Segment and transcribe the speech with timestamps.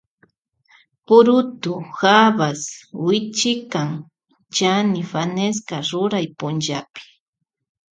[1.07, 2.61] Purutu habas
[3.05, 3.89] wichikan
[4.55, 7.03] chani fanesca ruray punllapi.